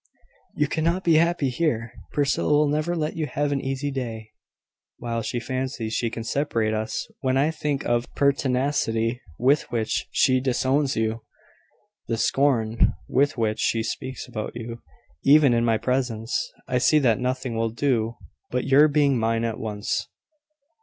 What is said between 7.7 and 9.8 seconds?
of the pertinacity with